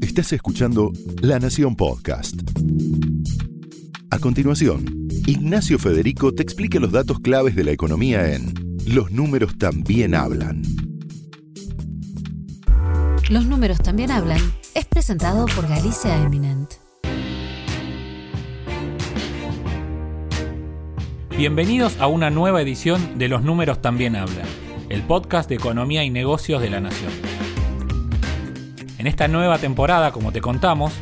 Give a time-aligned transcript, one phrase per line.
[0.00, 2.40] Estás escuchando La Nación Podcast.
[4.10, 8.54] A continuación, Ignacio Federico te explica los datos claves de la economía en
[8.86, 10.62] Los números también hablan.
[13.28, 14.40] Los números también hablan
[14.74, 16.72] es presentado por Galicia Eminent.
[21.36, 24.46] Bienvenidos a una nueva edición de Los números también hablan,
[24.88, 27.27] el podcast de economía y negocios de la Nación.
[28.98, 30.92] En esta nueva temporada, como te contamos,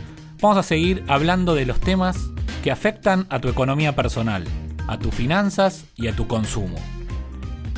[0.43, 2.30] vamos a seguir hablando de los temas
[2.62, 4.45] que afectan a tu economía personal,
[4.87, 6.77] a tus finanzas y a tu consumo.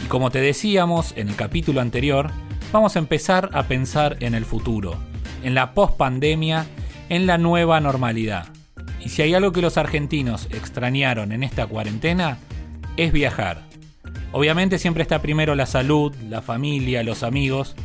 [0.04, 2.32] Y como te decíamos en el capítulo anterior,
[2.72, 4.96] vamos a empezar a pensar en el futuro,
[5.44, 6.66] en la post-pandemia,
[7.10, 8.48] en la nueva normalidad.
[9.00, 12.38] Y si hay algo que los argentinos extrañaron en esta cuarentena,
[12.96, 13.62] es viajar.
[14.32, 17.76] Obviamente siempre está primero la salud, la familia, los amigos,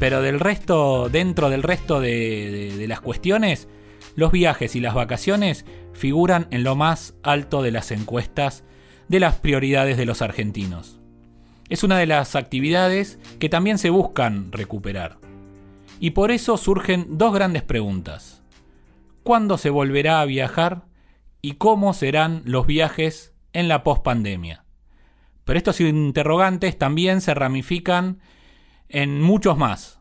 [0.00, 3.68] pero del resto, dentro del resto de, las cuestiones,
[4.16, 8.64] los viajes y las vacaciones figuran en lo más alto de las encuestas
[9.08, 10.98] de las prioridades de los argentinos.
[11.68, 15.18] Es una de las actividades que también se buscan recuperar.
[16.00, 18.42] Y por eso surgen dos grandes preguntas.
[19.22, 20.86] ¿Cuándo se volverá a viajar?
[21.42, 24.64] ¿Y cómo serán los viajes en la pospandemia?
[25.44, 28.20] Pero estos interrogantes también se ramifican
[28.90, 30.00] en muchos más.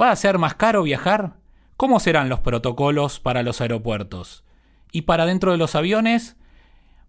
[0.00, 1.36] ¿Va a ser más caro viajar?
[1.76, 4.44] ¿Cómo serán los protocolos para los aeropuertos?
[4.92, 6.36] Y para dentro de los aviones,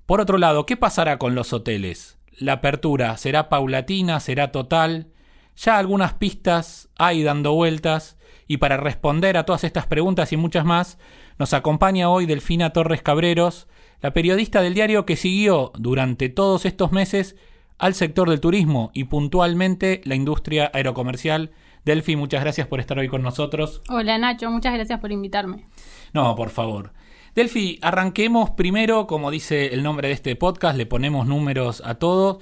[0.05, 2.19] por otro lado, ¿qué pasará con los hoteles?
[2.37, 4.19] ¿La apertura será paulatina?
[4.19, 5.07] ¿Será total?
[5.55, 10.65] Ya algunas pistas hay dando vueltas y para responder a todas estas preguntas y muchas
[10.65, 10.99] más,
[11.39, 13.67] nos acompaña hoy Delfina Torres Cabreros,
[14.01, 17.35] la periodista del diario que siguió durante todos estos meses
[17.77, 21.51] al sector del turismo y puntualmente la industria aerocomercial.
[21.83, 23.81] Delfi, muchas gracias por estar hoy con nosotros.
[23.89, 25.65] Hola Nacho, muchas gracias por invitarme.
[26.13, 26.93] No, por favor.
[27.35, 32.39] Delfi, arranquemos primero, como dice el nombre de este podcast, le ponemos números a todo.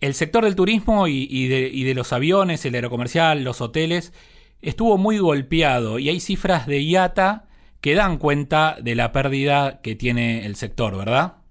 [0.00, 4.12] El sector del turismo y, de, y de los aviones, el aerocomercial, los hoteles,
[4.60, 7.44] estuvo muy golpeado y hay cifras de IATA
[7.80, 11.43] que dan cuenta de la pérdida que tiene el sector, ¿verdad?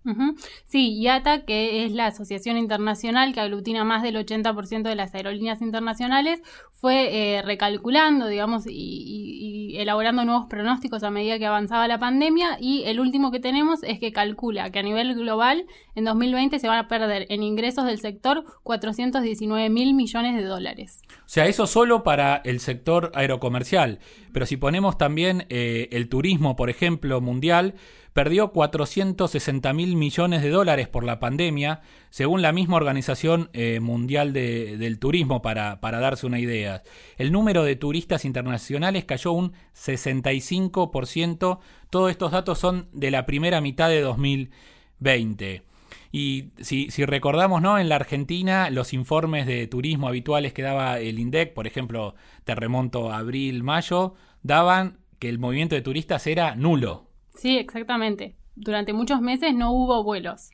[0.65, 5.61] Sí, IATA, que es la asociación internacional que aglutina más del 80% de las aerolíneas
[5.61, 6.41] internacionales,
[6.71, 12.57] fue eh, recalculando, digamos, y, elaborando nuevos pronósticos a medida que avanzaba la pandemia.
[12.59, 15.65] Y el último que tenemos es que calcula que a nivel global
[15.95, 21.01] en 2020 se van a perder en ingresos del sector 419 mil millones de dólares.
[21.19, 23.99] O sea, eso solo para el sector aerocomercial.
[24.33, 27.75] Pero si ponemos también eh, el turismo, por ejemplo, mundial,
[28.13, 31.81] perdió 460 mil millones de dólares por la pandemia,
[32.11, 36.83] según la misma Organización eh, Mundial del Turismo, para, darse una idea.
[37.17, 41.59] El número de turistas internacionales cayó un 65%.
[41.89, 45.63] Todos estos datos son de la primera mitad de 2020.
[46.11, 47.79] Y si, recordamos, ¿no?
[47.79, 52.13] En la Argentina, los informes de turismo habituales que daba el INDEC, por ejemplo,
[52.43, 54.13] te remonto a abril, mayo,
[54.43, 57.12] daban que el movimiento de turistas era nulo.
[57.35, 58.35] Sí, exactamente.
[58.55, 60.51] Durante muchos meses no hubo vuelos.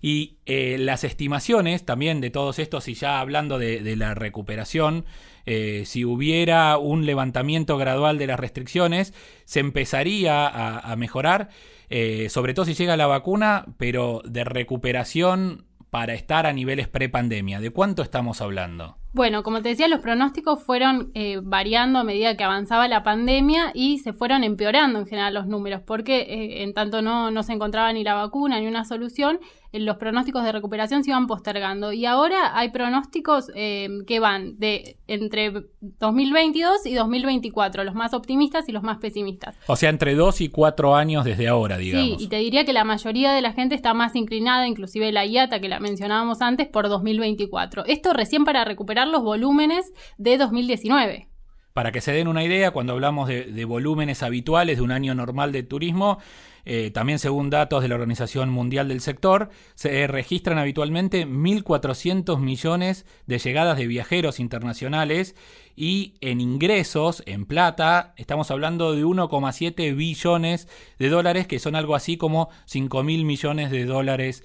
[0.00, 5.04] Y eh, las estimaciones también de todos estos, y ya hablando de, la recuperación,
[5.46, 9.14] eh, si hubiera un levantamiento gradual de las restricciones,
[9.44, 11.50] se empezaría a, mejorar,
[11.88, 17.60] eh, sobre todo si llega la vacuna, pero de recuperación para estar a niveles pre-pandemia.
[17.60, 18.96] ¿De cuánto estamos hablando?
[19.14, 23.70] Bueno, como te decía, los pronósticos fueron eh, variando a medida que avanzaba la pandemia
[23.74, 27.52] y se fueron empeorando en general los números, porque eh, en tanto no, no se
[27.52, 29.38] encontraba ni la vacuna ni una solución,
[29.72, 31.92] los pronósticos de recuperación se iban postergando.
[31.92, 38.68] Y ahora hay pronósticos eh, que van de entre 2022 y 2024, los más optimistas
[38.68, 39.56] y los más pesimistas.
[39.66, 42.18] O sea, entre dos y cuatro años desde ahora, digamos.
[42.18, 45.24] Sí, y te diría que la mayoría de la gente está más inclinada, inclusive la
[45.24, 47.86] IATA que la mencionábamos antes, por 2024.
[47.86, 51.28] Esto recién para recuperar los volúmenes de 2019.
[51.72, 55.52] Para que se den una idea, cuando hablamos de, volúmenes habituales de un año normal
[55.52, 56.18] de turismo,
[56.66, 63.06] eh, también según datos de la Organización Mundial del Sector, se registran habitualmente 1.400 millones
[63.26, 65.34] de llegadas de viajeros internacionales
[65.74, 70.68] y en ingresos, en plata, estamos hablando de 1,7 billones
[70.98, 74.44] de dólares, que son algo así como 5.000 millones de dólares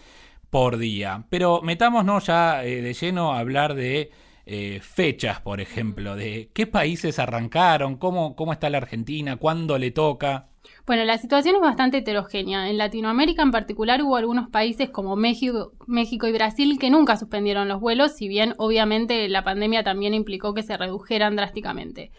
[0.50, 1.26] por día.
[1.30, 4.12] Pero metámonos ya eh, de lleno a hablar de
[4.48, 9.92] eh, fechas, por ejemplo, de qué países arrancaron, cómo, cómo está la Argentina, cuándo le
[9.92, 10.48] toca.
[10.86, 12.70] Bueno, la situación es bastante heterogénea.
[12.70, 17.68] En Latinoamérica en particular hubo algunos países como México, México y Brasil que nunca suspendieron
[17.68, 22.12] los vuelos, si bien obviamente la pandemia también implicó que se redujeran drásticamente.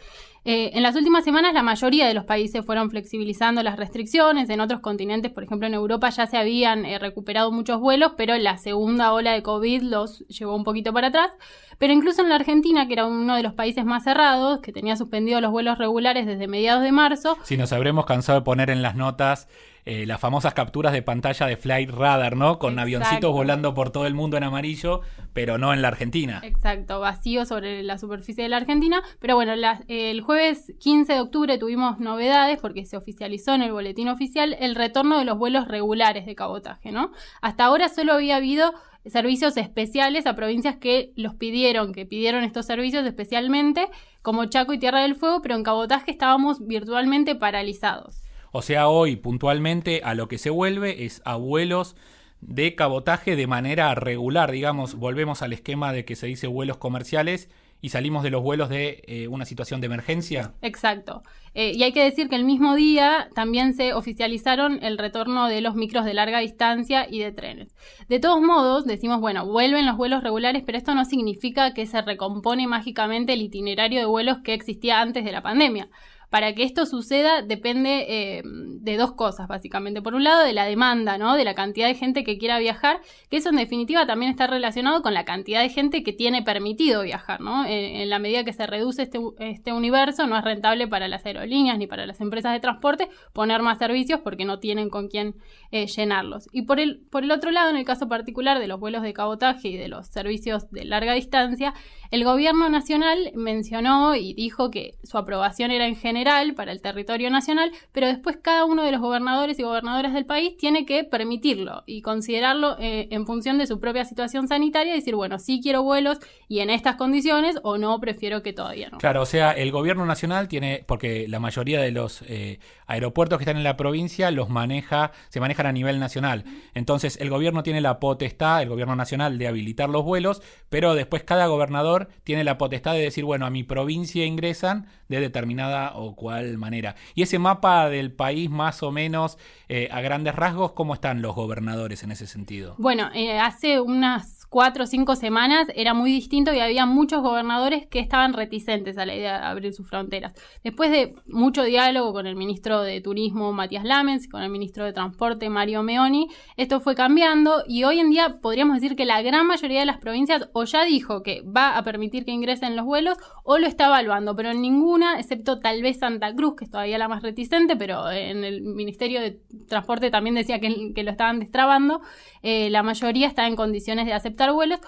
[0.51, 4.63] Eh, en las últimas semanas la mayoría de los países fueron flexibilizando las restricciones, en
[4.63, 8.57] otros continentes, por ejemplo en Europa ya se habían eh, recuperado muchos vuelos, pero la
[8.57, 11.33] segunda ola de COVID los llevó un poquito para atrás.
[11.77, 14.97] Pero incluso en la Argentina, que era uno de los países más cerrados, que tenía
[14.97, 17.37] suspendido los vuelos regulares desde mediados de marzo.
[17.43, 19.49] Si nos habremos cansado de poner en las notas
[19.91, 22.59] eh, las famosas capturas de pantalla de Flight Radar, ¿no?
[22.59, 25.01] Con avioncitos volando por todo el mundo en amarillo,
[25.33, 26.43] pero no en la Argentina.
[26.45, 29.01] Exacto, vacío sobre la superficie de la Argentina.
[29.19, 29.55] Pero bueno,
[29.89, 34.75] el jueves 15 de octubre tuvimos novedades porque se oficializó en el boletín oficial el
[34.75, 37.11] retorno de los vuelos regulares de cabotaje, ¿no?
[37.41, 38.75] Hasta ahora solo había habido
[39.07, 43.89] servicios especiales a provincias que los pidieron, que pidieron estos servicios especialmente,
[44.21, 48.23] como Chaco y Tierra del Fuego, pero en cabotaje estábamos virtualmente paralizados.
[48.53, 51.97] O sea, hoy puntualmente a lo que se vuelve es a vuelos
[52.41, 57.49] de cabotaje de manera regular, digamos, volvemos al esquema de que se dice vuelos comerciales
[57.81, 60.53] y salimos de los vuelos de eh, una situación de emergencia.
[60.63, 61.23] Exacto.
[61.55, 65.61] Eh, y hay que decir que el mismo día también se oficializaron el retorno de
[65.61, 67.75] los micros de larga distancia y de trenes.
[68.09, 72.03] De todos modos, decimos, bueno, vuelven los vuelos regulares, pero esto no significa que se
[72.03, 75.89] recompone mágicamente el itinerario de vuelos que existía antes de la pandemia.
[76.31, 80.03] Para que esto suceda depende eh, de dos cosas, básicamente.
[80.03, 81.37] Por un lado, de la demanda, ¿no?
[81.37, 85.01] De la cantidad de gente que quiera viajar, que eso en definitiva también está relacionado
[85.01, 87.65] con la cantidad de gente que tiene permitido viajar, ¿no?
[87.67, 91.79] En, la medida que se reduce este, este, universo, no es rentable para las aerolíneas
[91.79, 95.35] ni para las empresas de transporte poner más servicios porque no tienen con quién
[95.71, 96.49] eh, llenarlos.
[96.53, 99.13] Y por el, por el otro lado, en el caso particular de los vuelos de
[99.15, 101.73] cabotaje y de los servicios de larga distancia,
[102.11, 106.18] el gobierno nacional mencionó y dijo que su aprobación era en general
[106.57, 110.57] para el territorio nacional, pero después cada uno de los gobernadores y gobernadoras del país
[110.57, 115.15] tiene que permitirlo y considerarlo eh, en función de su propia situación sanitaria y decir,
[115.15, 116.19] bueno, sí quiero vuelos
[116.49, 118.99] y en estas condiciones o no, prefiero que todavía no.
[118.99, 123.45] Claro, o sea, el gobierno nacional tiene, porque la mayoría de los eh, aeropuertos que
[123.45, 126.45] están en la provincia los maneja, se manejan a nivel nacional.
[126.75, 131.23] Entonces, el gobierno tiene la potestad, el gobierno nacional, de habilitar los vuelos, pero después
[131.23, 136.08] cada gobernador tiene la potestad de decir, bueno, a mi provincia ingresan de determinada o
[136.15, 136.95] cual manera.
[137.15, 139.39] Y ese mapa del país, más o menos,
[139.69, 142.75] eh, a grandes rasgos, ¿cómo están los gobernadores en ese sentido?
[142.79, 147.87] Bueno, eh, hace unas cuatro o cinco semanas era muy distinto y había muchos gobernadores
[147.87, 150.33] que estaban reticentes a la idea de abrir sus fronteras.
[150.65, 154.85] Después de mucho diálogo con el ministro de Turismo Matías Lamens y con el ministro
[154.85, 159.21] de Transporte Mario Meoni, esto fue cambiando y hoy en día podríamos decir que la
[159.23, 162.87] gran mayoría de las provincias o ya dijo que va a permitir que ingresen los
[162.87, 166.71] vuelos o lo está evaluando, pero en ninguna, excepto tal vez Santa Cruz, que es
[166.71, 170.69] todavía la más reticente, pero en el Ministerio de Transporte también decía que,
[170.99, 172.01] lo estaban destrabando,
[172.43, 174.81] eh, la mayoría está en condiciones de aceptar vuelos,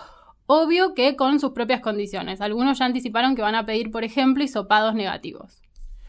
[0.47, 2.41] obvio que con sus propias condiciones.
[2.41, 5.61] Algunos ya anticiparon que van a pedir, por ejemplo, hisopados negativos.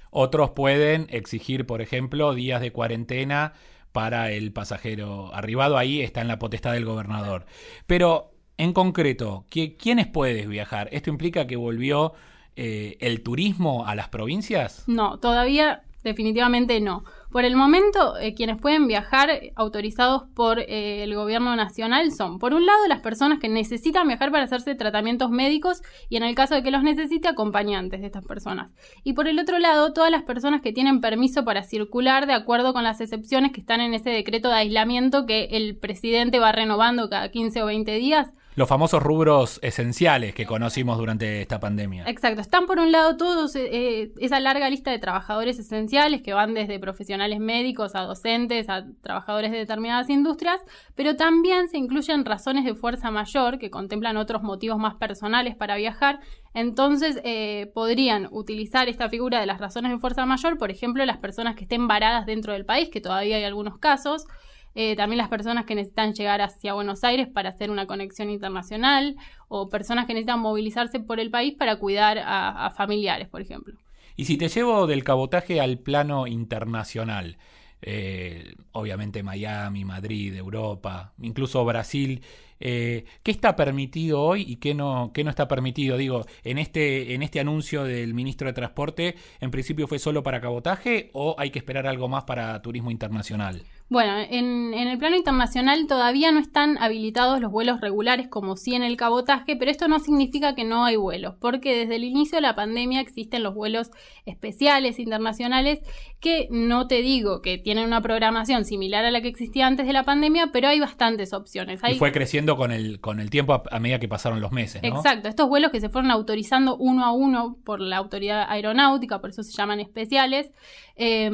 [0.10, 3.54] Otros pueden exigir, por ejemplo, días de cuarentena
[3.92, 5.78] para el pasajero arribado.
[5.78, 7.46] Ahí está en la potestad del gobernador.
[7.88, 10.90] Pero, en concreto, ¿quiénes puedes viajar?
[10.92, 12.14] ¿Esto implica que volvió
[12.56, 14.84] eh, el turismo a las provincias?
[14.88, 17.04] No, todavía definitivamente no.
[17.32, 22.54] Por el momento, eh, quienes pueden viajar autorizados por eh, el gobierno nacional son, por
[22.54, 26.56] un lado, las personas que necesitan viajar para hacerse tratamientos médicos y en el caso
[26.56, 28.74] de que los necesite, acompañantes de estas personas.
[29.06, 32.74] Y por el otro lado, todas las personas que tienen permiso para circular de acuerdo
[32.74, 37.10] con las excepciones que están en ese decreto de aislamiento que el presidente va renovando
[37.10, 42.04] cada 15 o 20 días los famosos rubros esenciales que conocimos durante esta pandemia.
[42.08, 46.34] Exacto, están por un lado todos eh, eh, esa larga lista de trabajadores esenciales que
[46.34, 50.60] van desde profesionales médicos a docentes, a trabajadores de determinadas industrias,
[50.96, 55.78] pero también se incluyen razones de fuerza mayor que contemplan otros motivos más personales para
[55.78, 56.20] viajar.
[56.54, 61.18] Entonces eh, podrían utilizar esta figura de las razones de fuerza mayor, por ejemplo, las
[61.18, 64.26] personas que estén varadas dentro del país, que todavía hay algunos casos.
[64.74, 69.18] Eh, también las personas que necesitan llegar hacia Buenos Aires para hacer una conexión internacional
[69.50, 73.76] o personas que necesitan movilizarse por el país para cuidar a, familiares, por ejemplo.
[74.16, 77.38] Y si te llevo del cabotaje al plano internacional,
[77.82, 82.22] eh, obviamente Miami, Madrid, Europa, incluso Brasil,
[82.64, 85.98] eh, ¿qué está permitido hoy y qué no, qué no está permitido?
[85.98, 90.40] Digo, en este, en este anuncio del ministro de Transporte, ¿en principio fue solo para
[90.40, 93.64] cabotaje o hay que esperar algo más para turismo internacional?
[93.92, 98.84] Bueno, en, el plano internacional todavía no están habilitados los vuelos regulares como sí en
[98.84, 102.42] el cabotaje, pero esto no significa que no hay vuelos, porque desde el inicio de
[102.44, 103.92] la pandemia existen los vuelos
[104.26, 105.80] especiales internacionales
[106.22, 109.92] que no te digo que tienen una programación similar a la que existía antes de
[109.92, 111.82] la pandemia, pero hay bastantes opciones.
[111.86, 114.82] Y fue creciendo con el, con el tiempo a, medida que pasaron los meses.
[114.82, 114.88] ¿no?
[114.88, 119.32] Exacto, estos vuelos que se fueron autorizando uno a uno por la autoridad aeronáutica, por
[119.32, 120.50] eso se llaman especiales.
[120.96, 121.30] Eh,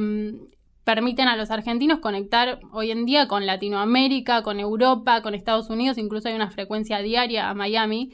[0.87, 5.97] permiten a los argentinos conectar hoy en día con Latinoamérica, con Europa, con Estados Unidos,
[5.97, 8.13] incluso hay una frecuencia diaria a Miami.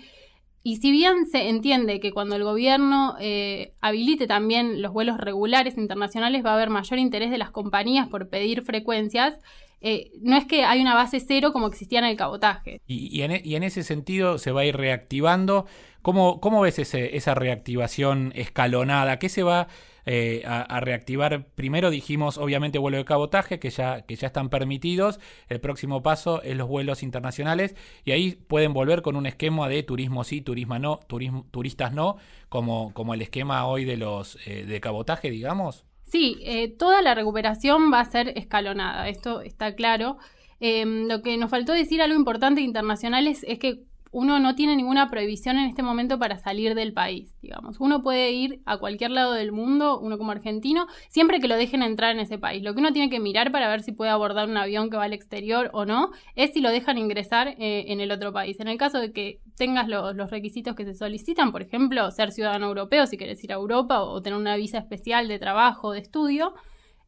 [0.64, 5.78] Y si bien se entiende que cuando el gobierno eh, habilite también los vuelos regulares
[5.78, 9.38] internacionales va a haber mayor interés de las compañías por pedir frecuencias,
[9.82, 12.82] eh, no es que hay una base cero como existía en el cabotaje.
[12.88, 15.68] Y, en, e, ese sentido se va a ir reactivando.
[16.02, 19.20] ¿Cómo, cómo ves esa reactivación escalonada?
[19.20, 19.68] ¿Qué se va
[20.06, 21.46] eh, a, reactivar.
[21.56, 25.20] Primero dijimos, obviamente, vuelo de cabotaje, que ya, que ya están permitidos.
[25.48, 27.76] El próximo paso es los vuelos internacionales.
[28.04, 32.18] Y ahí pueden volver con un esquema de turismo sí, turismo no, turismo, turistas no,
[32.50, 35.86] como, como el esquema hoy de los eh, de cabotaje, digamos.
[36.04, 40.18] Sí, eh, toda la recuperación va a ser escalonada, esto está claro.
[40.60, 45.10] Em, lo que nos faltó decir algo importante internacional es que uno no tiene ninguna
[45.10, 47.80] prohibición en este momento para salir del país, digamos.
[47.80, 51.82] Uno puede ir a cualquier lado del mundo, uno como argentino, siempre que lo dejen
[51.82, 52.64] entrar en ese país.
[52.64, 55.06] Lo que uno tiene que mirar para ver si puede abordar un avión que va
[55.06, 58.60] al exterior o no, es si lo dejan ingresar eh, en el otro país.
[58.60, 62.68] En el caso de que tengas los requisitos que se solicitan, por ejemplo, ser ciudadano
[62.68, 66.54] europeo si quieres ir a Europa o tener una visa especial de trabajo, de estudio,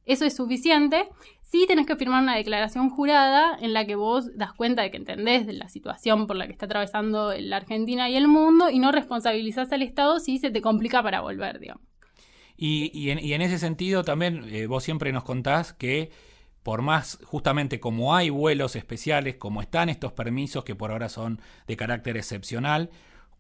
[0.05, 1.09] eso es suficiente.
[1.55, 4.97] Sí tenés que firmar una declaración jurada en la que vos das cuenta de que
[4.97, 8.77] entendés de la situación por la que está atravesando la Argentina y el mundo y
[8.77, 11.81] no responsabilizás al Estado si se te complica para volver, digamos.
[12.57, 16.11] Y, en, ese sentido también eh, vos siempre nos contás que
[16.61, 21.39] por más justamente como hay vuelos especiales, como están estos permisos que por ahora son
[21.67, 22.89] de carácter excepcional,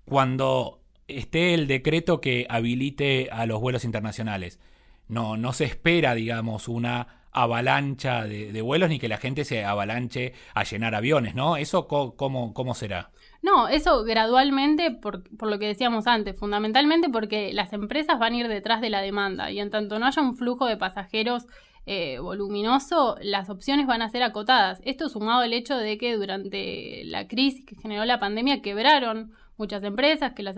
[0.05, 0.79] cuando
[1.09, 4.61] esté el decreto que habilite a los vuelos internacionales,
[5.09, 10.33] no, no se espera, digamos, una avalancha de, vuelos ni que la gente se avalanche
[10.53, 11.57] a llenar aviones, ¿no?
[11.57, 13.11] ¿Eso cómo, cómo será?
[13.41, 18.37] No, eso gradualmente, por, por, lo que decíamos antes, fundamentalmente porque las empresas van a
[18.37, 21.45] ir detrás de la demanda y en tanto no haya un flujo de pasajeros
[21.85, 24.81] eh, voluminoso, las opciones van a ser acotadas.
[24.85, 29.83] Esto sumado al hecho de que durante la crisis que generó la pandemia quebraron muchas
[29.83, 30.55] empresas, que las,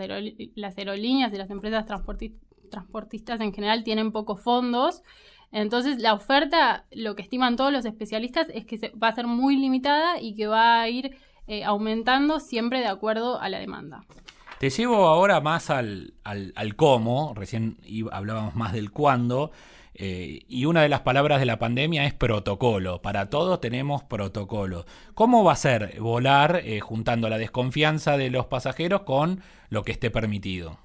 [0.56, 5.04] las aerolíneas y las empresas transportistas en general tienen pocos fondos.
[5.52, 9.56] Entonces la oferta, lo que estiman todos los especialistas, es que va a ser muy
[9.58, 14.04] limitada y que va a ir eh, aumentando siempre de acuerdo a la demanda.
[14.60, 16.14] Te llevo ahora más al,
[16.76, 17.78] cómo, recién
[18.12, 19.52] hablábamos más del cuándo,
[19.94, 23.02] eh, y una de las palabras de la pandemia es protocolo.
[23.02, 24.86] Para todos tenemos protocolo.
[25.14, 29.92] ¿Cómo va a ser volar eh, juntando la desconfianza de los pasajeros con lo que
[29.92, 30.78] esté permitido?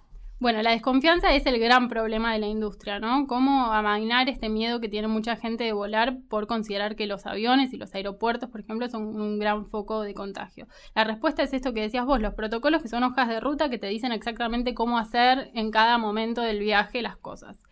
[0.42, 3.28] Bueno, la desconfianza es el gran problema de la industria, ¿no?
[3.28, 7.72] Cómo amainar este miedo que tiene mucha gente de volar por considerar que los aviones
[7.72, 10.66] y los aeropuertos, por ejemplo, son un gran foco de contagio.
[10.96, 13.78] La respuesta es esto que decías vos, los protocolos que son hojas de ruta que
[13.78, 17.62] te dicen exactamente cómo hacer en cada momento del viaje las cosas.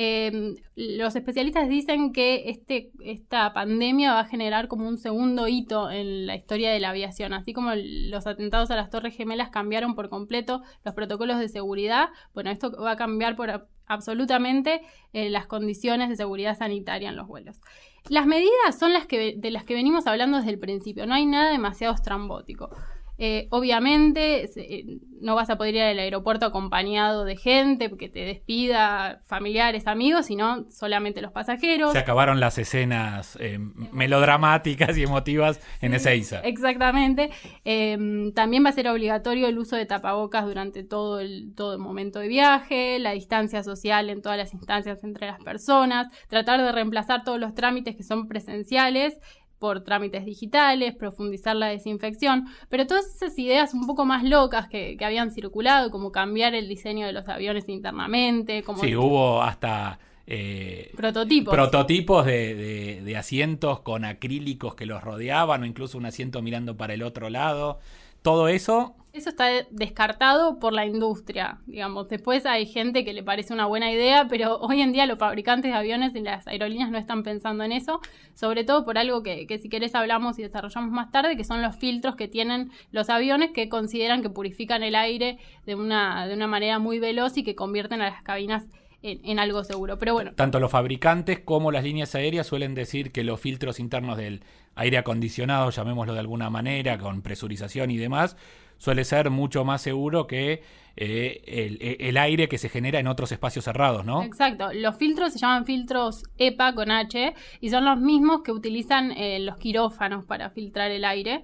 [0.00, 5.90] Em, los especialistas dicen que este, esta pandemia va a generar como un segundo hito
[5.90, 9.96] en la historia de la aviación, así como los atentados a las Torres Gemelas cambiaron
[9.96, 12.10] por completo los protocolos de seguridad.
[12.32, 14.82] Bueno, esto va a cambiar por absolutamente
[15.14, 17.60] eh, las condiciones de seguridad sanitaria en los vuelos.
[18.08, 21.26] Las medidas son las que, de las que venimos hablando desde el principio, no hay
[21.26, 22.70] nada demasiado estrambótico.
[23.20, 28.20] Eh, obviamente eh, no vas a poder ir al aeropuerto acompañado de gente que te
[28.20, 31.92] despida, familiares, amigos, sino solamente los pasajeros.
[31.92, 33.58] Se acabaron las escenas eh,
[33.90, 36.40] melodramáticas y emotivas en Ezeiza.
[36.42, 37.30] Exactamente.
[37.64, 41.80] Em, también va a ser obligatorio el uso de tapabocas durante todo el, todo el
[41.80, 46.70] momento de viaje, la distancia social en todas las instancias entre las personas, tratar de
[46.70, 49.18] reemplazar todos los trámites que son presenciales
[49.58, 54.96] por trámites digitales, profundizar la desinfección, pero todas esas ideas un poco más locas que,
[55.00, 58.82] habían circulado, como cambiar el diseño de los aviones internamente, como...
[58.82, 59.98] Sí, hubo hasta...
[60.30, 61.54] Eh, prototipos.
[61.54, 66.92] Prototipos de, de, asientos con acrílicos que los rodeaban o incluso un asiento mirando para
[66.92, 67.78] el otro lado.
[68.20, 72.08] Todo eso eso está descartado por la industria, digamos.
[72.08, 75.72] Después hay gente que le parece una buena idea, pero hoy en día los fabricantes
[75.72, 78.00] de aviones y las aerolíneas no están pensando en eso,
[78.34, 81.62] sobre todo por algo que, que si querés hablamos y desarrollamos más tarde, que son
[81.62, 86.34] los filtros que tienen los aviones que consideran que purifican el aire de una, de
[86.34, 88.64] una manera muy veloz y que convierten a las cabinas
[89.02, 89.98] en, algo seguro.
[89.98, 90.32] Pero bueno.
[90.34, 94.42] Tanto los fabricantes como las líneas aéreas suelen decir que los filtros internos del
[94.74, 98.36] aire acondicionado, llamémoslo de alguna manera, con presurización y demás,
[98.78, 100.62] suele ser mucho más seguro que
[101.00, 104.24] eh, el, aire que se genera en otros espacios cerrados, ¿no?
[104.24, 104.72] Exacto.
[104.72, 109.38] Los filtros se llaman filtros EPA con H y son los mismos que utilizan eh,
[109.38, 111.42] los quirófanos para filtrar el aire.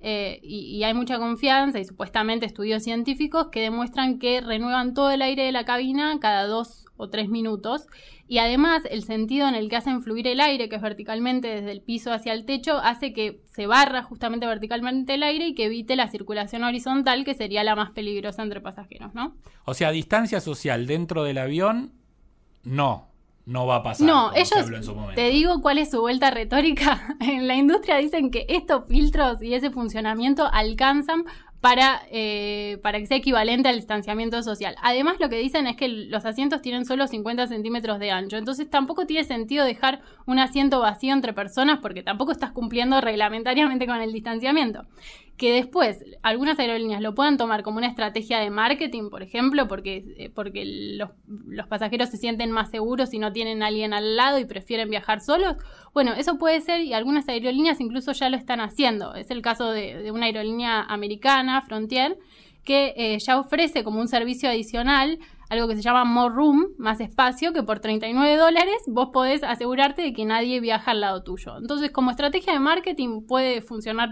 [0.00, 5.22] Eh, y, hay mucha confianza y supuestamente estudios científicos que demuestran que renuevan todo el
[5.22, 7.86] aire de la cabina cada dos o tres minutos.
[8.28, 11.72] Y además el sentido en el que hacen fluir el aire, que es verticalmente desde
[11.72, 15.66] el piso hacia el techo, hace que se barra justamente verticalmente el aire y que
[15.66, 19.36] evite la circulación horizontal, que sería la más peligrosa entre pasajeros, ¿no?
[19.64, 21.92] O sea, distancia social dentro del avión,
[22.62, 23.06] no.
[23.46, 24.04] No va a pasar.
[24.04, 24.50] No, ellos,
[25.14, 27.16] te digo cuál es su vuelta retórica.
[27.20, 31.24] en la industria dicen que estos filtros y ese funcionamiento alcanzan
[31.60, 34.76] para, eh, para que sea equivalente al distanciamiento social.
[34.82, 38.68] Además, lo que dicen es que los asientos tienen solo 50 centímetros de ancho, entonces
[38.68, 44.00] tampoco tiene sentido dejar un asiento vacío entre personas porque tampoco estás cumpliendo reglamentariamente con
[44.00, 44.84] el distanciamiento
[45.36, 50.04] que después algunas aerolíneas lo puedan tomar como una estrategia de marketing, por ejemplo, porque,
[50.16, 50.64] eh, porque
[50.96, 51.10] los,
[51.68, 55.20] pasajeros se sienten más seguros si no tienen a alguien al lado y prefieren viajar
[55.20, 55.56] solos.
[55.92, 59.14] Bueno, eso puede ser y algunas aerolíneas incluso ya lo están haciendo.
[59.14, 62.18] Es el caso de, una aerolínea americana, Frontier,
[62.66, 65.18] que eh, ya ofrece como un servicio adicional
[65.48, 70.02] algo que se llama More Room, más espacio, que por 39 dólares vos podés asegurarte
[70.02, 71.56] de que nadie viaja al lado tuyo.
[71.56, 74.10] Entonces, como estrategia de marketing puede funcionar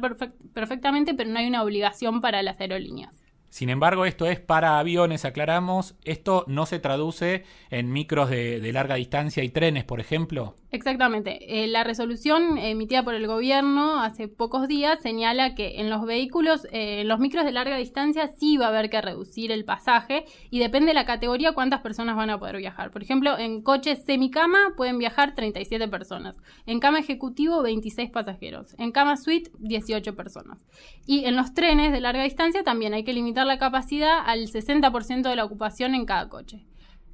[0.52, 3.23] perfectamente, pero no hay una obligación para las aerolíneas.
[3.54, 5.94] Sin embargo, esto es para aviones, aclaramos.
[6.02, 10.56] Esto no se traduce en micros de, larga distancia y trenes, por ejemplo.
[10.72, 11.62] Exactamente.
[11.62, 16.64] Eh, la resolución emitida por el gobierno hace pocos días señala que en los vehículos,
[16.72, 20.24] eh, en los micros de larga distancia sí va a haber que reducir el pasaje
[20.50, 22.90] y depende de la categoría cuántas personas van a poder viajar.
[22.90, 26.36] Por ejemplo, en coches semicama pueden viajar 37 personas.
[26.66, 28.74] En cama ejecutivo 26 pasajeros.
[28.78, 30.66] En cama suite 18 personas.
[31.06, 35.22] Y en los trenes de larga distancia también hay que limitar la capacidad al 60%
[35.22, 36.64] de la ocupación en cada coche.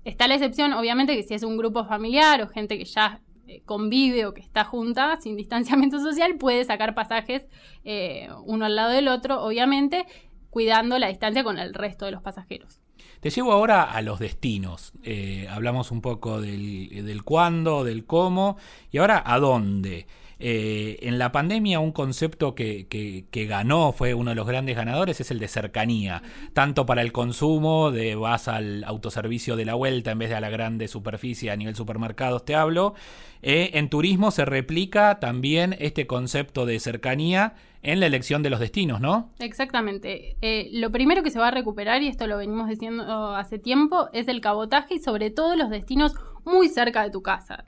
[0.04, 3.62] Está la excepción, obviamente, que si es un grupo familiar o gente que ya eh,
[3.66, 7.48] convive o que está junta sin distanciamiento social, puede sacar pasajes
[7.84, 10.06] eh, uno al lado del otro, obviamente,
[10.48, 12.80] cuidando la distancia con el resto de los pasajeros.
[13.20, 14.92] Te llevo ahora a los destinos.
[15.02, 18.56] Eh, hablamos un poco del, del cuándo, del cómo
[18.90, 20.06] y ahora a dónde.
[20.42, 25.20] Eh, en la pandemia un concepto que, que, ganó, fue uno de los grandes ganadores,
[25.20, 26.22] es el de cercanía,
[26.54, 30.40] tanto para el consumo, de vas al autoservicio de la vuelta en vez de a
[30.40, 32.94] la grande superficie a nivel supermercados, te hablo.
[33.42, 38.60] Eh, en turismo se replica también este concepto de cercanía en la elección de los
[38.60, 39.30] destinos, ¿no?
[39.38, 40.36] Exactamente.
[40.40, 44.08] Eh, lo primero que se va a recuperar, y esto lo venimos diciendo hace tiempo,
[44.12, 47.64] es el cabotaje y sobre todo los destinos muy cerca de tu casa.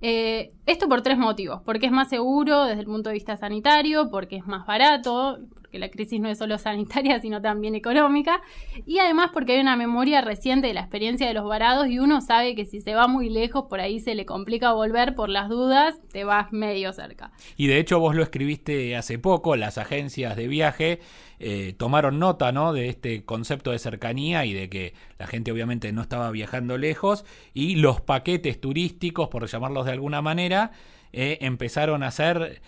[0.00, 4.10] Eh, esto por tres motivos, porque es más seguro desde el punto de vista sanitario,
[4.10, 8.40] porque es más barato, porque la crisis no es solo sanitaria, sino también económica,
[8.86, 12.20] y además porque hay una memoria reciente de la experiencia de los varados y uno
[12.20, 15.48] sabe que si se va muy lejos, por ahí se le complica volver por las
[15.48, 17.32] dudas, te vas medio cerca.
[17.56, 21.00] Y de hecho vos lo escribiste hace poco, las agencias de viaje
[21.40, 22.72] eh, tomaron nota ¿no?
[22.72, 27.24] de este concepto de cercanía y de que la gente obviamente no estaba viajando lejos
[27.54, 30.70] y los paquetes turísticos, por llamarlos de alguna manera,
[31.12, 32.60] eh, empezaron a ser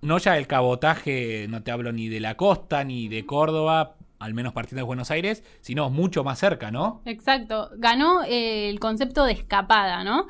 [0.00, 4.34] no ya el cabotaje, no te hablo ni de la costa ni de Córdoba, al
[4.34, 7.02] menos partiendo de Buenos Aires, sino mucho más cerca, ¿no?
[7.04, 10.26] Exacto, ganó eh, el concepto de escapada, ¿no?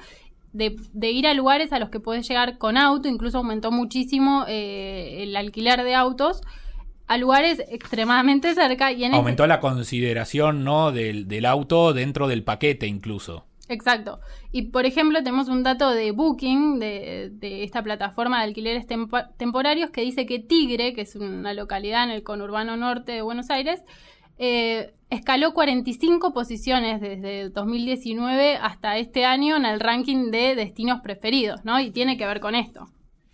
[0.53, 0.77] De,
[1.11, 5.85] ir a lugares a los que puedes llegar con auto, incluso aumentó muchísimo el alquiler
[5.85, 6.41] de autos
[7.09, 8.93] a lugares extremadamente cerca.
[8.93, 10.93] Y Aumentó la consideración ¿no?
[10.93, 13.48] del, del auto dentro del paquete incluso.
[13.69, 14.21] Exacto.
[14.51, 18.87] Y por ejemplo, tenemos un dato de Booking, de, de esta plataforma de alquileres
[19.37, 23.51] temporarios, que dice que Tigre, que es una localidad en el conurbano norte de Buenos
[23.51, 23.83] Aires,
[24.39, 31.65] eh, escaló 45 posiciones desde 2019 hasta este año en el ranking de destinos preferidos,
[31.65, 31.81] ¿no?
[31.81, 32.89] Y tiene que ver con esto.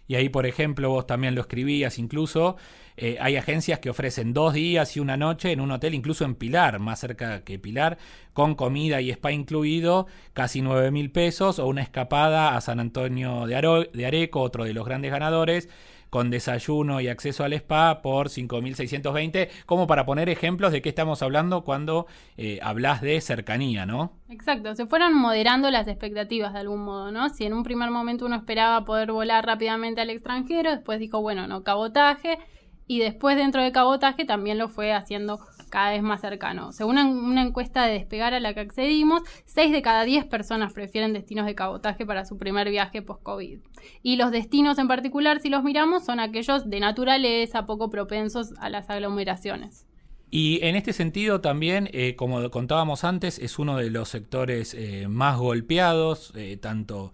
[0.07, 2.57] Y ahí, por ejemplo, vos también lo escribías incluso,
[2.97, 6.37] eh, hay agencias que ofrecen dos días y una noche en un hotel, incluso en
[6.37, 7.99] Pilar, más cerca que Pilar,
[8.33, 13.47] con comida y spa incluido, casi 9 mil pesos, o una escapada a San Antonio
[13.47, 15.69] de, de Areco, otro de los grandes ganadores,
[16.15, 21.23] con desayuno y acceso al spa por 5.620, como para poner ejemplos de qué estamos
[21.23, 24.13] hablando cuando eh, hablas de cercanía, ¿no?
[24.29, 27.31] Exacto, se fueron moderando las expectativas de algún modo, ¿no?
[27.31, 31.49] Si en un primer momento uno esperaba poder volar rápidamente al extranjero, después dijo, bueno,
[31.49, 32.39] no, cabotaje,
[32.87, 35.41] y después dentro de cabotaje también lo fue haciendo
[35.75, 36.71] cada vez más cercano.
[36.71, 41.13] Según una encuesta de despegar a la que accedimos, 6 de cada 10 personas prefieren
[41.13, 43.59] destinos de cabotaje para su primer viaje post-COVID.
[44.01, 48.71] Y los destinos en particular, si los miramos, son aquellos de naturaleza, poco propensos a
[48.71, 49.85] las aglomeraciones.
[50.31, 55.09] Y en este sentido también, eh, como contábamos antes, es uno de los sectores eh,
[55.09, 57.13] más golpeados, eh, tanto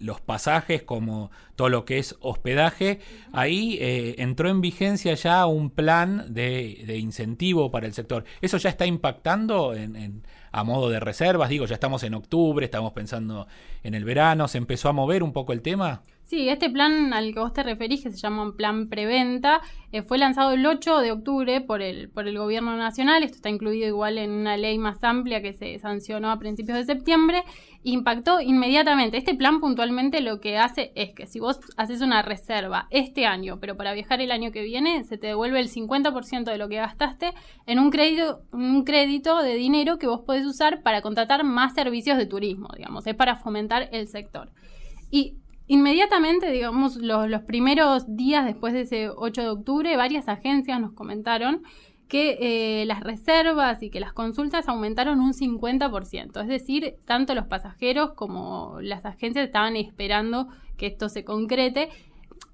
[0.00, 3.00] los pasajes como todo lo que es hospedaje,
[3.32, 8.24] ahí eh, entró en vigencia ya un plan de, incentivo para el sector.
[8.40, 10.22] ¿Eso ya está impactando en,
[10.52, 11.48] a modo de reservas?
[11.48, 13.46] Digo, ya estamos en octubre, estamos pensando
[13.82, 16.02] en el verano, ¿se empezó a mover un poco el tema?
[16.26, 19.60] Sí, este plan al que vos te referís, que se llama un plan preventa,
[19.92, 23.22] eh, fue lanzado el 8 de octubre por el, por el gobierno nacional.
[23.22, 26.86] Esto está incluido igual en una ley más amplia que se sancionó a principios de
[26.86, 27.44] septiembre.
[27.82, 29.18] Impactó inmediatamente.
[29.18, 33.60] Este plan puntualmente lo que hace es que si vos haces una reserva este año,
[33.60, 36.76] pero para viajar el año que viene, se te devuelve el 50% de lo que
[36.76, 37.34] gastaste
[37.66, 42.16] en un crédito, un crédito de dinero que vos podés usar para contratar más servicios
[42.16, 43.06] de turismo, digamos.
[43.06, 44.50] Es para fomentar el sector.
[45.10, 50.92] Y Inmediatamente, digamos, los, primeros días después de ese 8 de octubre, varias agencias nos
[50.92, 51.62] comentaron
[52.06, 52.36] que
[52.82, 56.42] eh, las reservas y que las consultas aumentaron un 50%.
[56.42, 61.88] Es decir, tanto los pasajeros como las agencias estaban esperando que esto se concrete.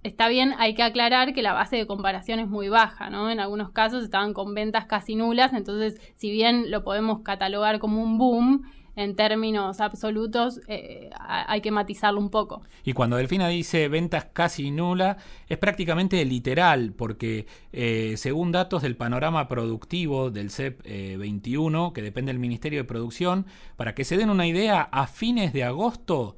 [0.04, 3.28] Está bien, hay que aclarar que la base de comparación es muy baja, ¿no?
[3.28, 8.02] En algunos casos estaban con ventas casi nulas, entonces si bien lo podemos catalogar como
[8.02, 8.62] un boom,
[8.96, 12.62] en términos absolutos eh, hay que matizarlo un poco.
[12.84, 15.16] Y cuando Delfina dice ventas casi nula,
[15.48, 22.02] es prácticamente literal, porque eh, según datos del panorama productivo del CEP 21, eh, que
[22.02, 26.36] depende del Ministerio de Producción, para que se den una idea, a fines de agosto,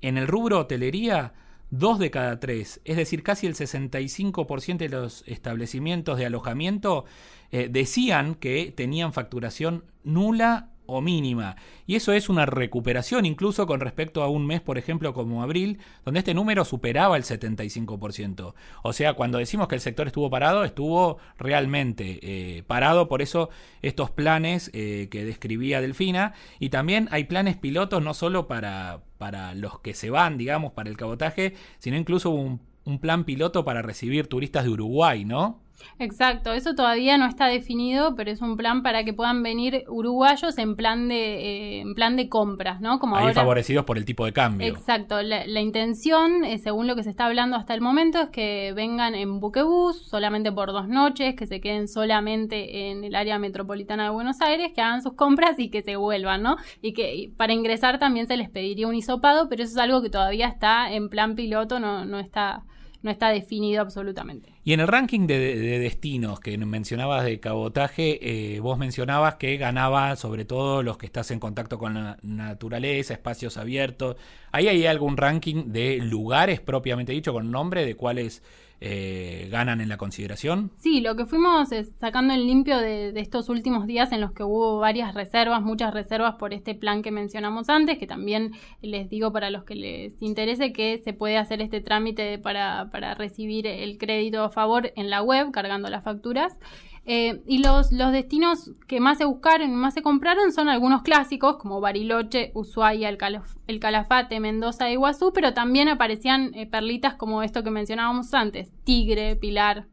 [0.00, 1.32] en el rubro hotelería,
[1.70, 7.06] dos de cada tres, es decir, casi el 65% de los establecimientos de alojamiento
[7.50, 11.56] decían que tenían facturación nula o mínima.
[11.86, 15.78] Y eso es una recuperación incluso con respecto a un mes, por ejemplo, como abril,
[16.04, 18.54] donde este número superaba el 75%.
[18.82, 23.08] O sea, cuando decimos que el sector estuvo parado, estuvo realmente eh, parado.
[23.08, 23.50] Por eso
[23.82, 26.34] estos planes eh, que describía Delfina.
[26.58, 30.90] Y también hay planes pilotos no solo para, para los que se van, digamos, para
[30.90, 35.61] el cabotaje, sino incluso un, un plan piloto para recibir turistas de Uruguay, ¿no?
[35.98, 40.58] Exacto, eso todavía no está definido, pero es un plan para que puedan venir uruguayos
[40.58, 42.98] en plan de, eh, en plan de compras, ¿no?
[42.98, 44.66] Como Ahí favorecidos por el tipo de cambio.
[44.66, 48.72] Exacto, la, intención, eh, según lo que se está hablando hasta el momento, es que
[48.74, 54.04] vengan en buquebús solamente por dos noches, que se queden solamente en el área metropolitana
[54.04, 56.56] de Buenos Aires, que hagan sus compras y que se vuelvan, ¿no?
[56.80, 60.10] Y que para ingresar también se les pediría un hisopado, pero eso es algo que
[60.10, 62.64] todavía está en plan piloto, no, no está
[63.02, 64.52] no está definido absolutamente.
[64.64, 70.16] Y en el ranking de, destinos que mencionabas de cabotaje, eh, vos mencionabas que ganaba
[70.16, 74.16] sobre todo los que estás en contacto con la naturaleza, espacios abiertos.
[74.52, 78.42] ¿Ahí hay algún ranking de lugares propiamente dicho, con nombre de cuáles
[78.84, 80.72] eh, ganan en la consideración?
[80.76, 81.68] Sí, lo que fuimos
[82.00, 86.34] sacando en limpio de, estos últimos días en los que hubo varias reservas, muchas reservas
[86.34, 90.72] por este plan que mencionamos antes, que también les digo para los que les interese
[90.72, 95.22] que se puede hacer este trámite para, para recibir el crédito a favor en la
[95.22, 96.58] web, cargando las facturas.
[97.04, 101.02] Eh, y los, los destinos que más se buscaron y más se compraron son algunos
[101.02, 103.18] clásicos como Bariloche, Ushuaia, el,
[103.66, 108.70] el Calafate, Mendoza y Iguazú, pero también aparecían eh, perlitas como esto que mencionábamos antes,
[108.84, 109.86] Tigre, Pilar.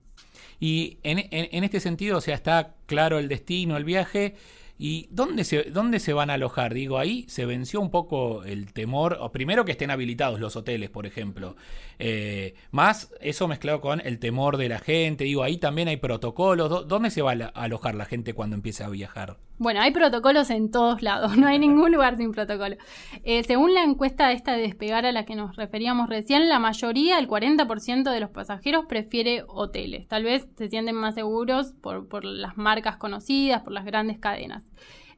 [0.59, 4.35] Y en, en este sentido, o sea, está claro el destino, el viaje.
[4.81, 6.73] ¿Y dónde se, dónde se van a alojar?
[6.73, 10.89] Digo, ahí se venció un poco el temor, o primero que estén habilitados los hoteles,
[10.89, 11.57] por ejemplo.
[11.99, 15.25] Eh, más eso mezclado con el temor de la gente.
[15.25, 16.87] Digo, ahí también hay protocolos.
[16.87, 19.37] ¿Dónde se va a alojar la gente cuando empiece a viajar?
[19.59, 22.77] Bueno, hay protocolos en todos lados, no hay ningún lugar sin protocolo.
[23.23, 27.19] Eh, según la encuesta esta de despegar a la que nos referíamos recién, la mayoría,
[27.19, 30.07] el 40% de los pasajeros prefiere hoteles.
[30.07, 34.63] Tal vez se sienten más seguros por, por las marcas conocidas, por las grandes cadenas.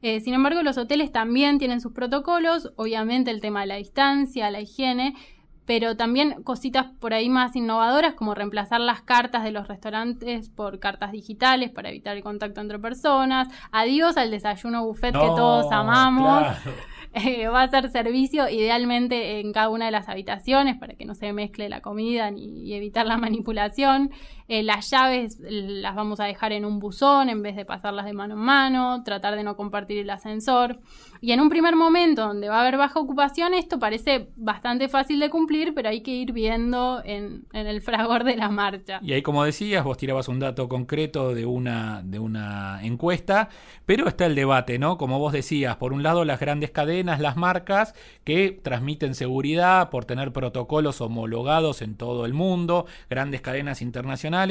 [0.02, 4.50] Eh, sin embargo, los hoteles también tienen sus protocolos, obviamente el tema de la distancia,
[4.50, 5.14] la higiene,
[5.66, 10.78] pero también cositas por ahí más innovadoras como reemplazar las cartas de los restaurantes por
[10.78, 13.48] cartas digitales para evitar el contacto entre personas.
[13.70, 16.44] Adiós al desayuno buffet que todos amamos.
[17.14, 21.14] Eh, va a ser servicio idealmente en cada una de las habitaciones para que no
[21.14, 24.10] se mezcle la comida ni, y evitar la manipulación.
[24.52, 28.12] Eh, las llaves las vamos a dejar en un buzón en vez de pasarlas de
[28.12, 30.78] mano en mano, tratar de no compartir el ascensor.
[31.22, 35.20] Y en un primer momento donde va a haber baja ocupación, esto parece bastante fácil
[35.20, 38.98] de cumplir, pero hay que ir viendo en, el fragor de la marcha.
[39.02, 43.48] Y ahí, como decías, vos tirabas un dato concreto de una, de una encuesta,
[43.86, 44.98] pero está el debate, ¿no?
[44.98, 50.04] Como vos decías, por un lado las grandes cadenas, las marcas, que transmiten seguridad por
[50.04, 54.41] tener protocolos homologados en todo el mundo, grandes cadenas internacionales,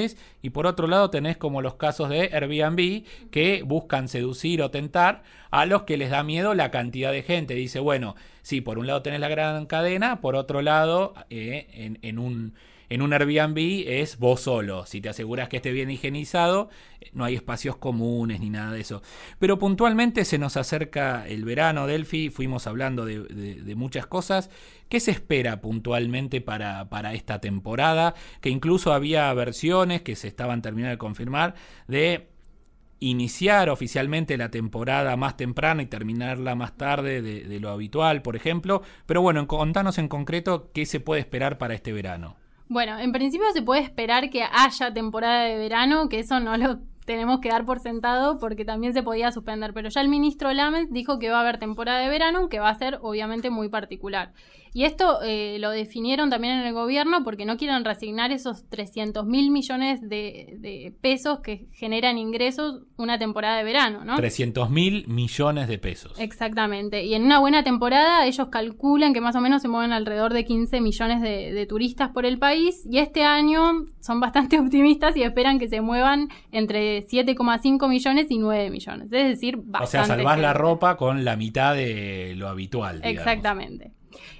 [0.41, 5.23] y por otro lado tenés como los casos de Airbnb, que buscan seducir o tentar
[5.49, 7.53] a los que les da miedo la cantidad de gente.
[7.53, 12.19] Dice, bueno, sí, por un lado tenés la gran cadena, por otro lado, eh, en,
[12.19, 12.53] un,
[12.89, 14.85] en un Airbnb es vos solo.
[14.85, 16.69] Si te aseguras que esté bien higienizado,
[17.13, 19.01] no hay espacios comunes ni nada de eso.
[19.39, 24.49] Pero puntualmente se nos acerca el verano, Delphi, fuimos hablando de muchas cosas.
[24.91, 28.13] ¿Qué se espera puntualmente para, para, esta temporada?
[28.41, 31.55] Que incluso había versiones que se estaban terminando de confirmar
[31.87, 32.27] de
[32.99, 38.81] iniciar oficialmente la temporada más temprana y terminarla más tarde de, lo habitual, por ejemplo.
[39.05, 42.35] Pero bueno, contanos en concreto qué se puede esperar para este verano.
[42.67, 46.79] Bueno, en principio se puede esperar que haya temporada de verano, que eso no lo
[47.05, 49.73] tenemos que dar por sentado porque también se podía suspender.
[49.73, 52.69] Pero ya el ministro Lamens dijo que va a haber temporada de verano, que va
[52.69, 54.33] a ser obviamente muy particular.
[54.73, 59.25] Y esto eh, lo definieron también en el gobierno porque no quieren resignar esos 300
[59.25, 64.15] mil millones de, pesos que generan ingresos una temporada de verano, ¿no?
[64.15, 66.17] 300 mil millones de pesos.
[66.19, 67.03] Exactamente.
[67.03, 70.45] Y en una buena temporada ellos calculan que más o menos se mueven alrededor de
[70.45, 75.59] 15 millones de, turistas por el país y este año son bastante optimistas y esperan
[75.59, 79.11] que se muevan entre 7,5 millones y 9 millones.
[79.11, 79.83] Es decir, bastante.
[79.83, 83.01] O sea, salvás la ropa con la mitad de lo habitual.
[83.03, 83.91] Exactamente.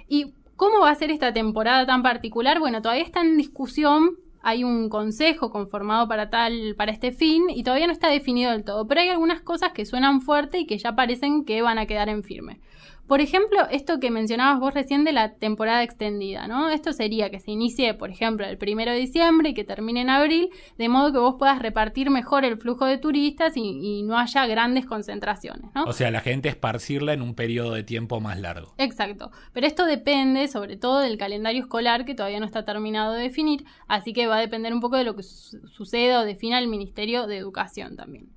[0.08, 2.58] ¿Y cómo va a ser esta temporada tan particular?
[2.58, 4.16] Bueno, todavía está en discusión.
[4.42, 8.64] Hay un consejo conformado para tal, para este fin, y todavía no está definido del
[8.64, 8.86] todo.
[8.88, 12.08] Pero hay algunas cosas que suenan fuerte y que ya parecen que van a quedar
[12.08, 12.60] en firme.
[13.06, 16.70] Por ejemplo, esto que mencionabas vos recién de la temporada extendida, ¿no?
[16.70, 20.10] Esto sería que se inicie, por ejemplo, el primero de diciembre y que termine en
[20.10, 24.46] abril, de modo que vos puedas repartir mejor el flujo de turistas y, no haya
[24.46, 25.84] grandes concentraciones, ¿no?
[25.84, 28.74] O sea, la gente esparcirla en un periodo de tiempo más largo.
[28.78, 29.30] Exacto.
[29.52, 33.64] Pero esto depende sobre todo del calendario escolar que todavía no está terminado de definir,
[33.88, 37.26] así que va a depender un poco de lo que suceda o defina el Ministerio
[37.26, 38.28] de Educación también.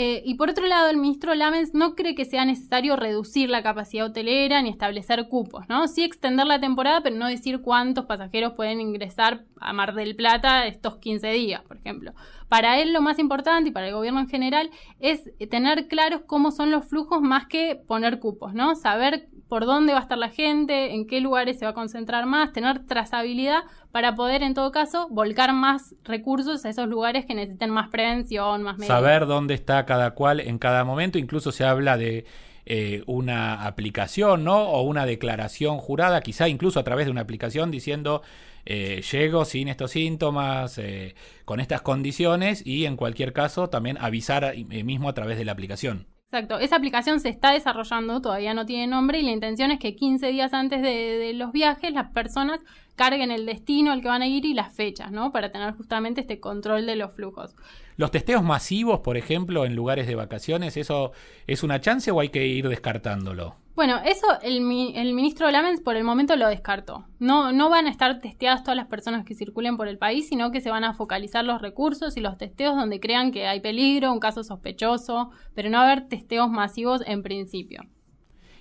[0.00, 3.64] Eh, y por otro lado, el ministro Lamens no cree que sea necesario reducir la
[3.64, 5.88] capacidad hotelera ni establecer cupos, ¿no?
[5.88, 10.68] Sí extender la temporada, pero no decir cuántos pasajeros pueden ingresar a Mar del Plata
[10.68, 12.12] estos 15 días, por ejemplo.
[12.48, 16.52] Para él lo más importante y para el gobierno en general es tener claros cómo
[16.52, 18.76] son los flujos más que poner cupos, ¿no?
[18.76, 22.26] Saber por dónde va a estar la gente, en qué lugares se va a concentrar
[22.26, 27.34] más, tener trazabilidad para poder en todo caso volcar más recursos a esos lugares que
[27.34, 28.98] necesiten más prevención, más medidas.
[28.98, 32.26] Saber dónde está cada cual en cada momento, incluso se habla de
[32.66, 34.64] eh, una aplicación, ¿no?
[34.64, 38.20] O una declaración jurada, quizá incluso a través de una aplicación diciendo
[38.66, 41.14] eh, llego sin estos síntomas, eh,
[41.46, 46.17] con estas condiciones y en cualquier caso también avisar mismo a través de la aplicación.
[46.30, 49.96] Exacto, esa aplicación se está desarrollando, todavía no tiene nombre y la intención es que
[49.96, 52.60] 15 días antes de, los viajes las personas
[52.96, 55.32] carguen el destino al que van a ir y las fechas, ¿no?
[55.32, 57.56] Para tener justamente este control de los flujos.
[57.96, 61.12] Los testeos masivos, por ejemplo, en lugares de vacaciones, ¿eso
[61.46, 63.56] es una chance o hay que ir descartándolo?
[63.78, 64.56] Bueno, eso el,
[64.96, 67.06] el ministro Lamens por el momento lo descartó.
[67.20, 70.50] No, no van a estar testeadas todas las personas que circulen por el país, sino
[70.50, 74.12] que se van a focalizar los recursos y los testeos donde crean que hay peligro,
[74.12, 77.82] un caso sospechoso, pero no va a haber testeos masivos en principio.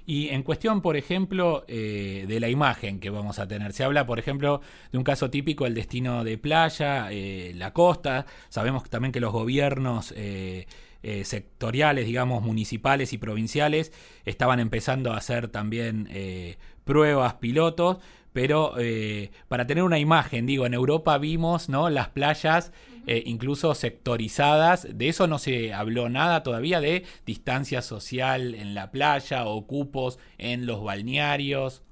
[0.06, 3.74] Y en cuestión, por ejemplo, eh, de la imagen que vamos a tener.
[3.74, 8.28] Se habla, por ejemplo, de un caso típico, el destino de playa, eh, la costa.
[8.50, 10.68] Sabemos también que los gobiernos eh,
[11.04, 13.92] eh, sectoriales, digamos, municipales y provinciales,
[14.26, 17.98] estaban empezando a hacer también eh, pruebas pilotos,
[18.34, 21.90] pero eh, para tener una imagen, digo, en Europa vimos ¿no?
[21.90, 22.72] las playas
[23.24, 29.46] incluso sectorizadas, de eso no se habló nada todavía, de distancia social en la playa
[29.46, 31.84] o cupos en los balnearios.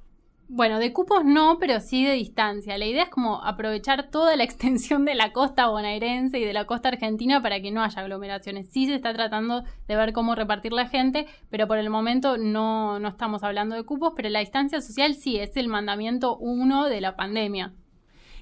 [0.48, 2.78] Bueno, de cupos no, pero sí de distancia.
[2.78, 6.66] La idea es como aprovechar toda la extensión de la costa bonaerense y de la
[6.66, 8.70] costa argentina para que no haya aglomeraciones.
[8.70, 13.00] Sí se está tratando de ver cómo repartir la gente, pero por el momento no,
[13.00, 17.02] no estamos hablando de cupos, pero la distancia social sí es el mandamiento uno de
[17.02, 17.74] la pandemia.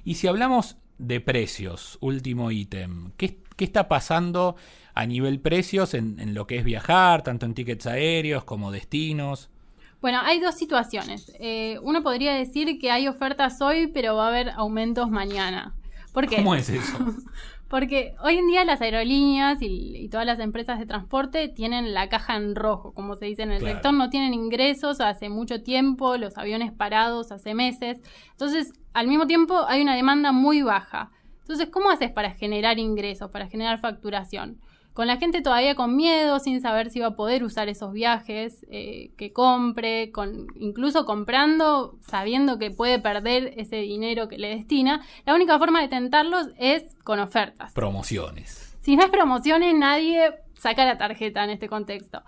[0.04, 4.58] Y si hablamos de precios, último ítem, ¿qué, está pasando
[4.94, 9.50] a nivel precios en, en lo que es viajar, tanto en tickets aéreos como destinos?
[10.04, 11.32] Bueno, hay dos situaciones.
[11.40, 15.76] Eh, uno podría decir que hay ofertas hoy, pero va a haber aumentos mañana.
[16.12, 16.36] ¿Por qué?
[16.36, 16.98] ¿Cómo es eso?
[17.70, 22.36] Porque hoy en día las aerolíneas y, todas las empresas de transporte tienen la caja
[22.36, 26.38] en rojo, como se dice en el sector, no tienen ingresos hace mucho tiempo, los
[26.38, 28.02] aviones parados hace meses.
[28.32, 31.12] Entonces, al mismo tiempo hay una demanda muy baja.
[31.40, 34.60] Entonces, ¿cómo haces para generar ingresos, para generar facturación?
[34.94, 38.66] Con la gente todavía con miedo, sin saber si va a poder usar esos viajes
[38.70, 45.02] eh, que compre, con, incluso comprando, sabiendo que puede perder ese dinero que le destina,
[45.26, 47.74] la única forma de tentarlos es con ofertas.
[47.74, 48.78] Promociones.
[48.82, 52.22] Si no hay promociones, nadie saca la tarjeta en este contexto.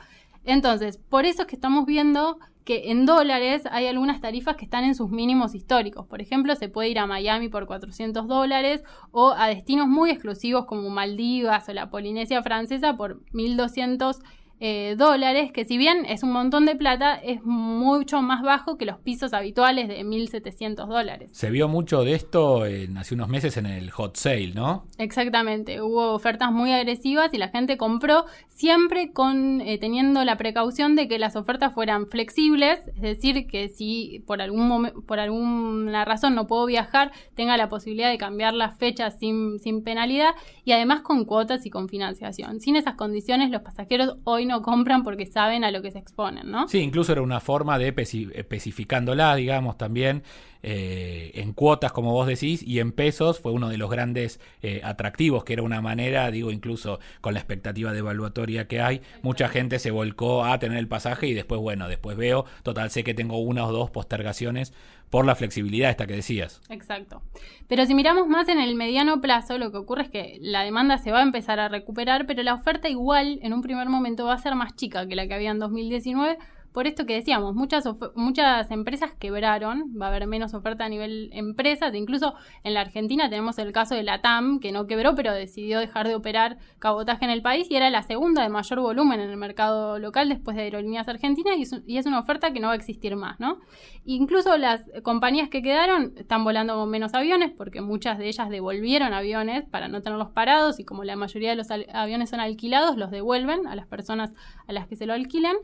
[0.45, 4.83] Entonces, por eso es que estamos viendo que en dólares hay algunas tarifas que están
[4.85, 6.07] en sus mínimos históricos.
[6.07, 10.65] Por ejemplo, se puede ir a Miami por 400 dólares o a destinos muy exclusivos
[10.65, 14.19] como Maldivas o la Polinesia Francesa por 1200
[14.59, 18.85] eh, dólares, que si bien es un montón de plata, es mucho más bajo que
[18.85, 21.29] los pisos habituales de 1.700 dólares.
[21.33, 22.63] Se vio mucho de esto
[22.97, 24.85] hace unos meses en el hot sale, ¿no?
[24.97, 30.95] Exactamente, hubo ofertas muy agresivas y la gente compró siempre con eh, teniendo la precaución
[30.95, 36.35] de que las ofertas fueran flexibles, es decir, que si por algún por alguna razón
[36.35, 41.01] no puedo viajar, tenga la posibilidad de cambiar las fechas sin, sin penalidad y además
[41.01, 42.59] con cuotas y con financiación.
[42.59, 46.49] Sin esas condiciones los pasajeros hoy no compran porque saben a lo que se exponen,
[46.49, 46.67] ¿no?
[46.67, 47.93] Sí, incluso era una forma de
[48.35, 50.23] especificándola, digamos, también
[50.63, 54.81] eh, en cuotas, como vos decís, y en pesos fue uno de los grandes eh,
[54.83, 59.47] atractivos, que era una manera, digo, incluso con la expectativa de evaluatoria que hay, mucha
[59.47, 63.13] gente se volcó a tener el pasaje y después, bueno, después veo, total, sé que
[63.13, 64.73] tengo una o dos postergaciones
[65.09, 66.61] por la flexibilidad esta que decías.
[66.69, 67.21] Exacto.
[67.67, 70.97] Pero si miramos más en el mediano plazo, lo que ocurre es que la demanda
[70.97, 74.33] se va a empezar a recuperar, pero la oferta igual en un primer momento va
[74.33, 76.37] a ser más chica que la que había en 2019
[76.75, 77.85] por esto que decíamos, muchas,
[78.15, 82.33] muchas empresas quebraron, va a haber menos oferta a nivel empresas, incluso
[82.65, 86.05] en la Argentina tenemos el caso de la TAM, que no quebró, pero decidió dejar
[86.05, 89.37] de operar cabotaje en el país y era la segunda de mayor volumen en el
[89.37, 91.55] mercado local después de Aerolíneas Argentinas
[91.87, 93.61] y es, una oferta que no va a existir más, ¿no?
[94.03, 99.13] Incluso las compañías que quedaron están volando con menos aviones porque muchas de ellas devolvieron
[99.13, 103.11] aviones para no tenerlos parados y como la mayoría de los aviones son alquilados, los
[103.11, 104.33] devuelven a las personas
[104.67, 105.55] a las que se lo alquilen.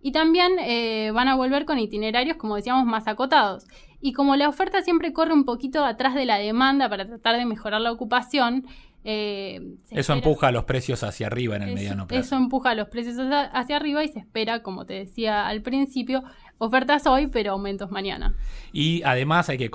[0.00, 3.66] Y también eh, van a volver con itinerarios, como decíamos, más acotados.
[4.00, 7.44] Y como la oferta siempre corre un poquito atrás de la demanda para tratar de
[7.46, 8.64] mejorar la ocupación,
[9.04, 12.20] eh, eso empuja los precios hacia arriba en el mediano plazo.
[12.20, 13.16] Eso empuja los precios
[13.52, 16.24] hacia arriba y se espera, como te decía al principio,
[16.58, 18.34] ofertas hoy, pero aumentos mañana.
[18.72, 19.70] Y además hay que,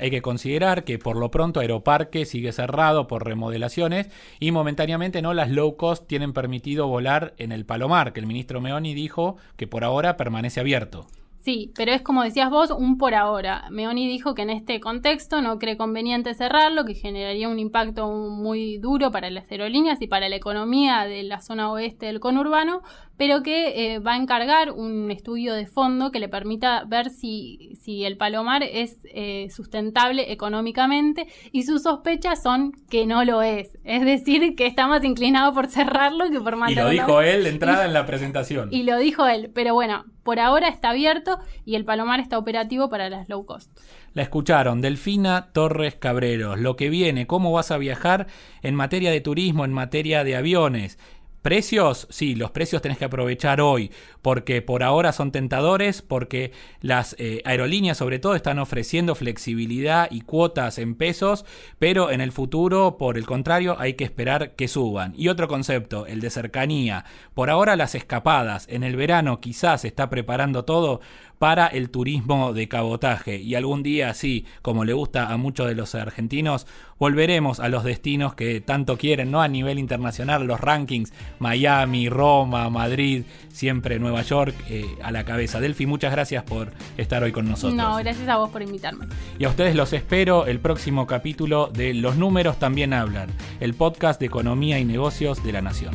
[0.00, 5.34] hay que considerar que por lo pronto Aeroparque sigue cerrado por remodelaciones y momentáneamente no
[5.34, 9.66] las low cost tienen permitido volar en el Palomar, que el ministro Meoni dijo que
[9.66, 11.06] por ahora permanece abierto.
[11.46, 13.68] Sí, pero es como decías vos, un por ahora.
[13.70, 18.78] Meoni dijo que en este contexto no cree conveniente cerrarlo, que generaría un impacto muy
[18.78, 22.82] duro para las aerolíneas y para la economía de la zona oeste del conurbano,
[23.16, 27.72] pero que eh, va a encargar un estudio de fondo que le permita ver si,
[27.80, 33.78] si el Palomar es eh, sustentable económicamente y sus sospechas son que no lo es.
[33.84, 36.92] Es decir, que está más inclinado por cerrarlo que por mantenerlo.
[36.92, 38.68] Y lo dijo él de entrada en la presentación.
[38.72, 42.88] Y lo dijo él, pero bueno, por ahora está abierto y el Palomar está operativo
[42.88, 43.70] para las low cost.
[44.12, 46.58] La escucharon, Delfina Torres Cabreros.
[46.58, 48.26] Lo que viene, cómo vas a viajar
[48.62, 50.98] en materia de turismo, en materia de aviones.
[51.46, 52.08] ¿Precios?
[52.10, 57.40] Sí, los precios tenés que aprovechar hoy, porque por ahora son tentadores, porque las eh,
[57.44, 61.44] aerolíneas sobre todo están ofreciendo flexibilidad y cuotas en pesos,
[61.78, 65.14] pero en el futuro, por el contrario, hay que esperar que suban.
[65.16, 67.04] Y otro concepto, el de cercanía.
[67.32, 71.00] Por ahora las escapadas, en el verano quizás se está preparando todo
[71.38, 73.36] para el turismo de cabotaje.
[73.36, 76.66] Y algún día, así como le gusta a muchos de los argentinos,
[76.98, 79.42] volveremos a los destinos que tanto quieren, ¿no?
[79.42, 85.60] A nivel internacional, los rankings, Miami, Roma, Madrid, siempre Nueva York eh, a la cabeza.
[85.60, 87.74] Delphi, muchas gracias por estar hoy con nosotros.
[87.74, 89.06] No, gracias a vos por invitarme.
[89.38, 93.28] Y a ustedes los espero el próximo capítulo de Los números también hablan,
[93.60, 95.94] el podcast de economía y negocios de la Nación.